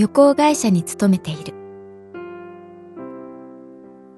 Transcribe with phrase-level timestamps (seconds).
[0.00, 1.52] 旅行会社に勤めている。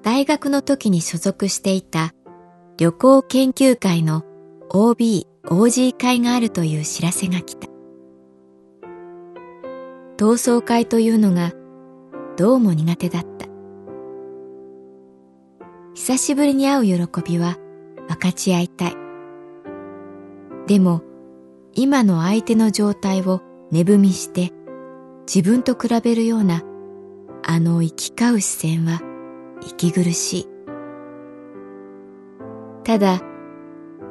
[0.01, 2.13] 大学の時に所属していた
[2.77, 4.23] 旅行研究会の
[4.69, 7.67] OB、OG 会があるという知らせが来た。
[10.15, 11.51] 同窓会というのが
[12.37, 13.45] どうも苦手だった。
[15.95, 17.57] 久しぶりに会う喜びは
[18.07, 18.95] 分かち合いたい。
[20.65, 21.01] でも
[21.73, 24.53] 今の相手の状態を値踏みして
[25.25, 26.63] 自分と比べるような
[27.43, 29.01] あの行き交う視線は
[29.61, 30.47] 息苦しい。
[32.83, 33.21] ただ、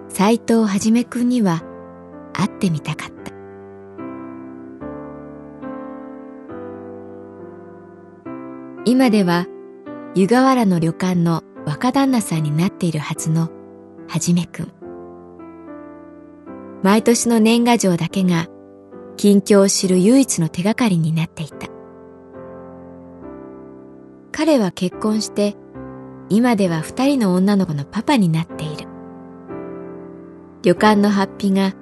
[0.08, 1.62] 斎藤はじめくんには
[2.32, 3.32] 会ってみたかった。
[8.84, 9.46] 今では
[10.14, 13.50] 湯河原の旅館の若旦那さんになっているはずの
[14.08, 14.72] はじめくん。
[16.82, 18.48] 毎年の年賀状だけが
[19.22, 21.68] 近況を知る唯一の手がかりになっていた。
[24.32, 25.54] 彼は結婚して
[26.28, 28.88] 今では二人の女の子のパパになっている。
[30.64, 31.72] 旅館のハッピが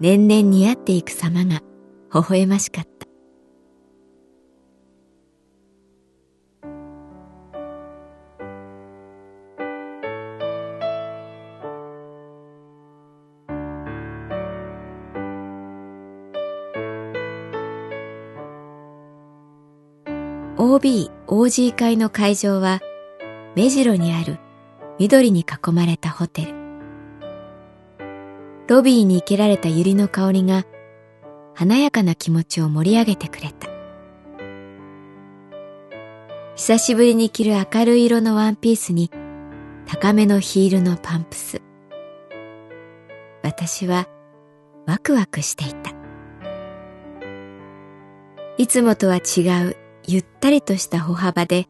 [0.00, 1.62] 年々似合っていく様が
[2.12, 3.03] 微笑ましかった。
[20.56, 22.80] OB、OG 会の会場は
[23.56, 24.38] 目白にある
[25.00, 26.54] 緑に囲まれたホテル。
[28.68, 30.64] ロビーに生けられた百合の香りが
[31.54, 33.68] 華やかな気持ちを盛り上げてくれた。
[36.54, 39.10] 久しぶりに着る明るい色のワンピースに
[39.86, 41.62] 高めのヒールのパンプス。
[43.42, 44.06] 私は
[44.86, 45.90] ワクワクしていた。
[48.56, 51.66] いつもとは違うゆったりとした歩幅で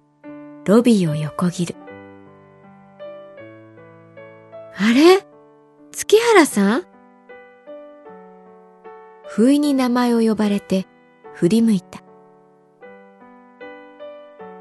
[0.67, 1.77] ロビーを横切る。
[4.77, 5.25] あれ？
[5.93, 6.85] 月原さん？
[9.29, 10.87] 不意に名前を呼ばれて
[11.35, 12.01] 振り向いた。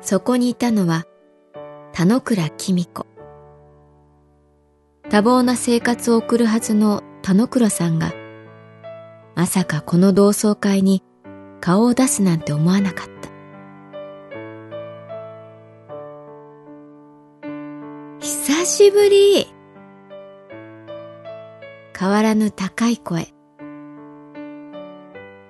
[0.01, 1.05] そこにいたのは
[1.93, 3.07] 田之倉公子。
[5.09, 8.13] 多忙な生活を送るはずの田之倉さんが、
[9.35, 11.03] まさかこの同窓会に
[11.59, 13.12] 顔を出すなんて思わなかった
[18.73, 19.53] しぶり。
[21.95, 23.27] 変わらぬ高い声。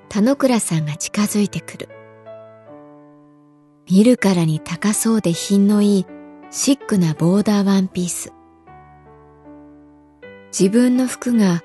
[0.10, 1.90] 田之倉さんが近づいてくる。
[3.90, 6.06] 見るからに高そうで品のいい
[6.52, 8.34] シックなボーダーワンピース。
[10.48, 11.64] 自分の服が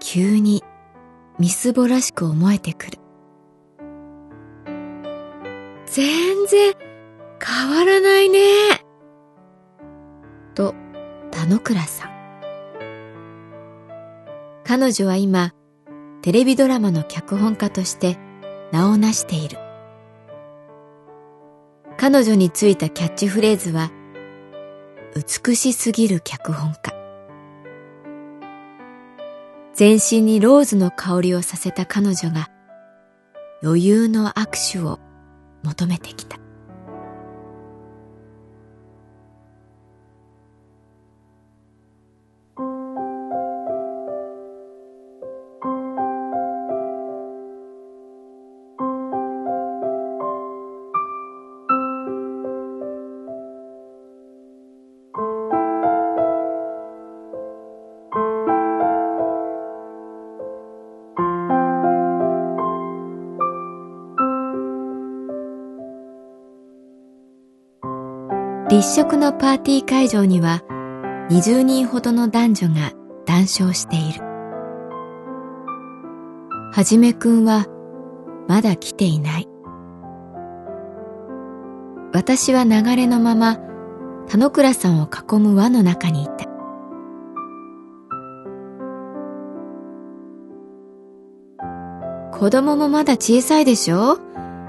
[0.00, 0.64] 急に
[1.38, 2.98] みすぼらしく思えてくる。
[5.84, 6.74] 全然
[7.38, 8.73] 変わらないね。
[11.44, 12.10] 田之倉さん。
[14.64, 15.52] 彼女は今、
[16.22, 18.18] テレビドラマの脚本家として
[18.72, 19.58] 名を成している。
[21.98, 23.90] 彼女についたキャッチフレーズは、
[25.14, 26.94] 美しすぎる脚本家。
[29.74, 32.48] 全身にローズの香りをさせた彼女が、
[33.62, 34.98] 余裕の握手を
[35.62, 36.43] 求めてきた。
[68.84, 70.62] 立食のパーティー会場には
[71.30, 72.92] 20人ほどの男女が
[73.24, 74.20] 談笑している。
[76.70, 77.64] はじめくんは
[78.46, 79.48] まだ来ていない。
[82.12, 83.56] 私は流れのまま
[84.28, 86.44] 田之倉さんを囲む輪の中にいた。
[92.38, 94.18] 子供もまだ小さいでしょ？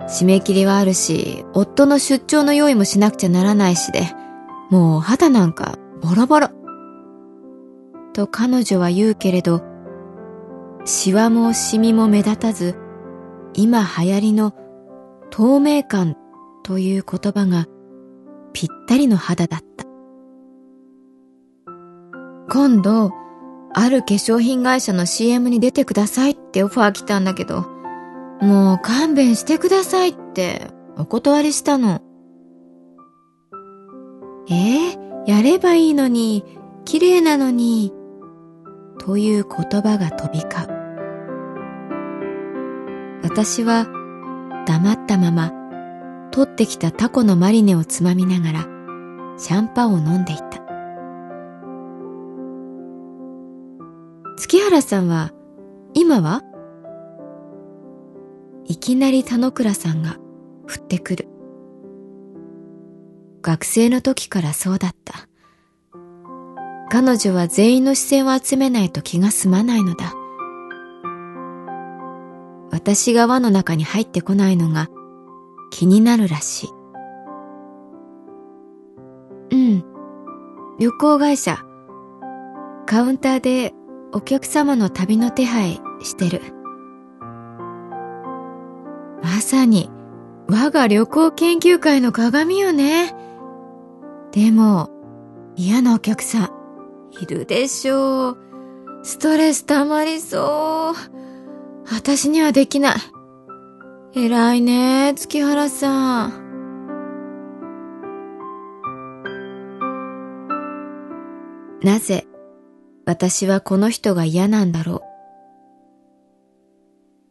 [0.08, 4.04] 締め切りはあるし、夫の出張の用意もしなくちゃならないしで、
[4.70, 6.50] もう肌なんかボロボロ。
[8.14, 9.64] と彼女は言うけれど、
[10.86, 12.76] シワもシミも目立たず、
[13.54, 14.54] 今流行りの
[15.32, 16.16] 透明感
[16.64, 17.66] という言葉が
[18.54, 19.86] ぴったりの肌だった。
[22.50, 23.12] 今度、
[23.74, 27.75] ある化粧品会社の CM に出てくださいってオファー来たんだけど、
[28.42, 30.68] もう勘弁してくださいって
[30.98, 32.02] お断りしたの。
[34.50, 36.44] えー、やればいいのに、
[36.84, 37.92] 綺麗なのに、
[39.00, 40.76] という言葉が飛び交う。
[43.24, 43.88] 私は
[44.68, 45.52] 黙ったまま
[46.32, 48.68] 取ってきたタコのマリネをつまみながら
[49.38, 50.44] シャンパンを飲んでいた。
[54.38, 55.32] 月原さんは
[55.94, 56.44] 今は？
[58.68, 60.18] いきなり田之倉さんが
[60.68, 61.28] 降ってくる。
[63.42, 65.28] 学生の時からそうだった。
[66.90, 70.14] 彼女は全員の視線を集めないと気が済まないのだ。
[72.72, 74.90] 私が輪の中に入ってこないのが
[75.70, 76.70] 気になるらしい。
[79.52, 79.84] うん。
[80.80, 81.60] 旅行会社。
[82.88, 83.74] カウンターで
[84.12, 86.55] お客様の旅の手配してる。
[89.26, 89.90] まさに
[90.48, 93.16] 我が旅行研究会の鏡よね。
[94.32, 94.92] でも
[95.56, 96.50] 嫌なお客さん
[97.20, 98.38] いるでしょう。
[99.02, 101.92] ストレス溜まりそう。
[101.92, 102.96] 私にはできない。
[104.14, 106.46] 偉いね、月原さん。
[111.82, 112.28] なぜ
[113.08, 115.02] 私はこの人が嫌なんだろう。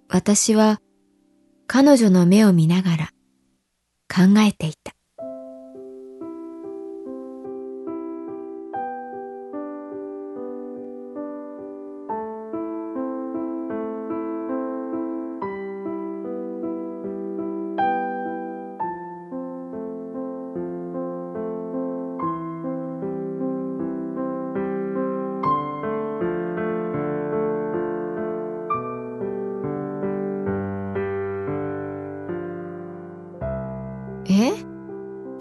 [0.08, 0.80] 私は
[1.76, 3.06] 彼女の目を見ながら
[4.08, 4.93] 考えていた。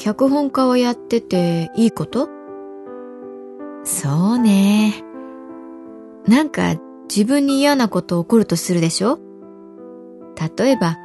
[0.04, 2.28] 脚本家をやってていいこと？
[3.86, 5.02] そうね。
[6.28, 6.76] なんか
[7.10, 9.18] 自分に嫌なこと起こるとするでしょ？
[10.58, 10.98] 例えば、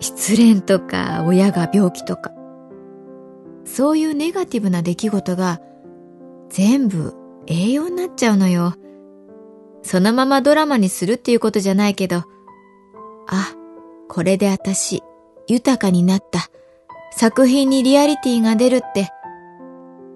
[0.00, 2.32] 失恋とか親が病気とか。
[3.64, 5.60] そういうネガティブな出来事が
[6.48, 7.14] 全部
[7.46, 8.74] 栄養になっちゃうのよ。
[9.84, 12.24] そのままドラマにするっていうことじゃないけど、
[13.28, 13.54] あ、
[14.08, 15.04] これで私
[15.46, 16.50] 豊かになった
[17.10, 19.08] 作品にリアリティが出るって、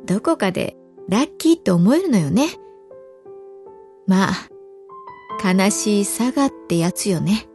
[0.04, 0.76] どこかで
[1.08, 2.48] ラッキーって思えるのよね。
[4.06, 4.48] まあ、
[5.52, 7.48] 悲しいさがってやつよね。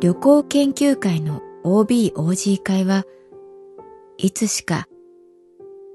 [0.00, 3.04] 旅行研究会の OB/OG 会は
[4.18, 4.88] いつしか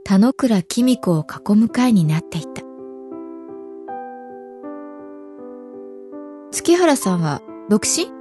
[0.05, 2.61] 田之倉公子を囲む会になっていた。
[6.51, 8.16] 月原さんは独身？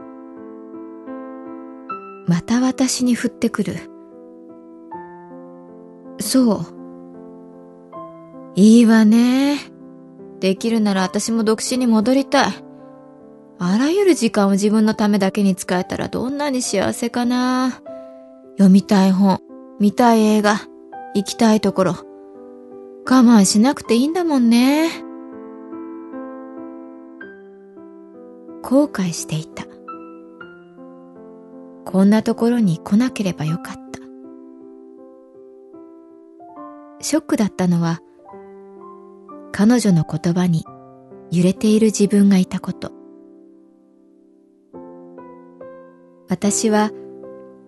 [2.27, 3.77] また私に降ってくる。
[6.19, 6.61] そう。
[8.57, 9.59] いいわね。
[10.41, 12.53] できるなら私も独身に戻りたい。
[13.59, 17.81] あらゆる時間を自分のためだけに使えたらどんなに幸せかな。
[18.53, 19.41] 読みたい本、
[19.79, 20.61] 見たい映画、
[21.15, 21.93] 行きたいところ。
[21.93, 24.91] 我慢しなくていいんだもんね。
[28.63, 29.65] 後悔していた。
[31.87, 34.01] こんなところに来なければよかった。
[37.01, 38.01] ショックだったのは、
[39.53, 40.65] 彼女の言葉に
[41.31, 42.91] 揺れている自分がいたこと。
[46.29, 46.91] 私は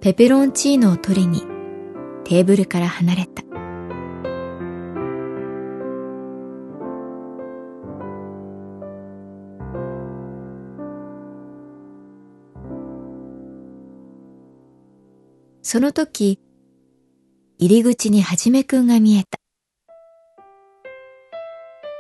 [0.01, 1.43] ペペロンチーノを取りに
[2.25, 3.48] テーブルから離れた。
[15.71, 16.41] その時、
[17.59, 19.39] 入り口にはじめくんが見えた。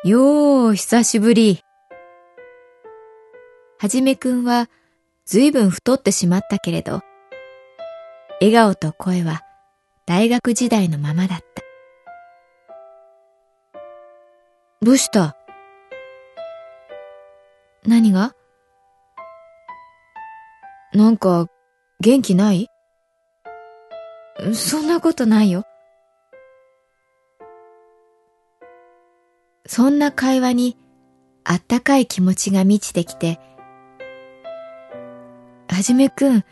[0.09, 1.61] よー、久しぶり。
[3.79, 4.71] はじめくんは
[5.27, 7.03] ずいぶん太ってしまったけれど、
[8.41, 9.43] 笑顔と声は
[10.07, 11.45] 大学時代のままだった。
[14.81, 15.37] どうした？
[17.87, 18.35] 何が？
[20.95, 21.49] なんか
[22.01, 22.71] 元気ない？
[24.54, 25.64] そんなことないよ。
[29.66, 30.78] そんな会話に
[31.45, 33.38] あったかい気持ちが満ちてきて、
[35.68, 36.45] はじめくん、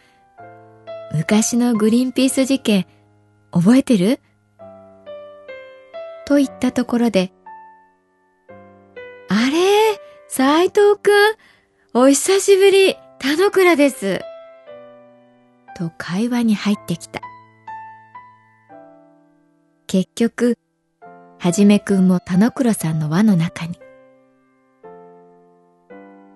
[1.15, 2.87] 昔のグリーンピース事件
[3.53, 4.21] 覚えてる？
[6.27, 7.33] と言ったところで、
[9.29, 9.99] あれ？
[10.29, 11.37] 斎藤くん、
[11.95, 14.21] お久しぶり、田野倉です。
[15.77, 17.21] と会話に入ってきた。
[19.89, 20.59] 結局、
[21.39, 23.79] はじめくんも田之倉さんの輪の中に。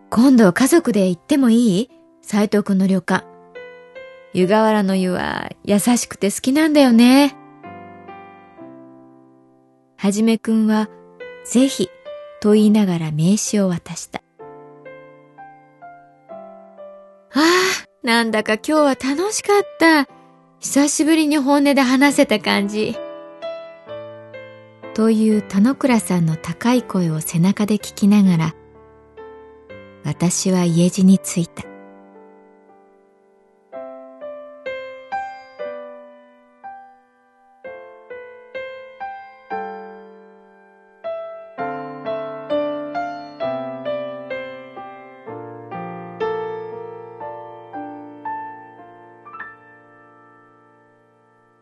[0.08, 1.90] 今度家族で行ってもいい？
[2.22, 3.26] 斎藤くんの旅館。
[4.34, 7.34] 湯河原の湯は優しくて好きなんだよね。
[9.96, 10.88] はじめくんは、
[11.44, 11.88] ぜひ、
[12.40, 14.22] と言いながら名刺を渡した。
[17.32, 17.40] ああ、
[18.04, 20.06] なんだか今日は楽しかった。
[20.60, 22.96] 久しぶりに本音で話せた感じ。
[24.94, 28.54] という田之倉さんの高い声を背中で聞きながら、
[30.04, 31.64] 私は家路に着いた。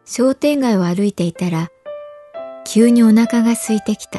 [0.04, 1.70] 商店街を歩いていたら、
[2.70, 4.18] 急にお腹が空いてきた。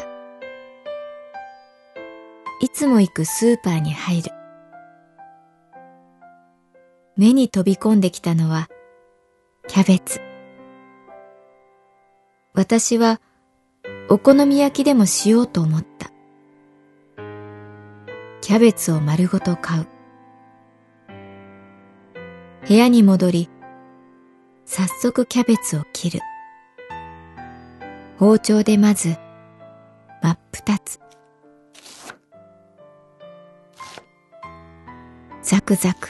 [2.61, 4.31] いつも行くスーパーに入る。
[7.15, 8.67] 目に飛び込んできたのは、
[9.67, 10.19] キャベツ。
[12.55, 13.21] 私は、
[14.09, 16.09] お好み焼きでもしようと思った。
[18.41, 19.87] キャベツを丸ごと買う。
[22.67, 23.49] 部屋に戻り、
[24.65, 26.21] 早速キャベツを切る。
[28.19, 29.15] 包丁でまず
[30.21, 30.99] 真っ二つ。
[35.41, 36.09] ザクザク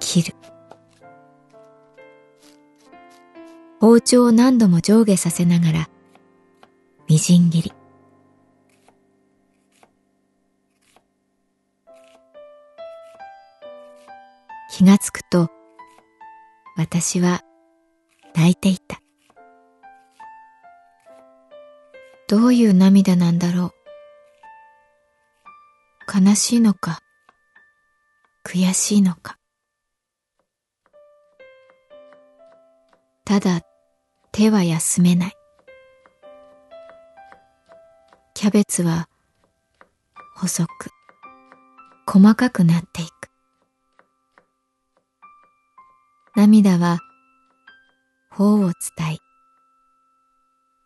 [0.00, 0.34] 切る。
[3.80, 5.88] 包丁を何度も上下させながら
[7.08, 7.72] みじん切り。
[14.70, 15.48] 気がつくと
[16.76, 17.40] 私は
[18.34, 19.00] 泣いていた。
[22.28, 23.72] どういう涙なんだろ
[26.14, 26.26] う。
[26.26, 26.98] 悲しいのか、
[28.44, 29.38] 悔しいのか。
[33.24, 33.62] ただ
[34.30, 35.32] 手は休めない。
[38.34, 39.08] キャベツは
[40.36, 40.90] 細く、
[42.06, 43.30] 細かくなっていく。
[46.36, 46.98] 涙は
[48.30, 49.18] 頬を伝い、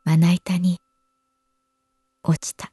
[0.04, 0.81] まな板に
[2.24, 2.72] 落ちた。